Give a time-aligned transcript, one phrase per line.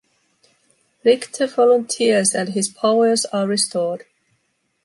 [1.03, 4.05] Rictor volunteers and his powers are restored.